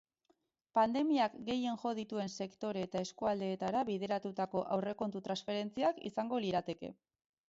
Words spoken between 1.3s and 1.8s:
gehien